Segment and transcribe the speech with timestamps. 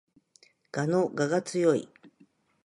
[0.71, 1.87] 蛾の我が強い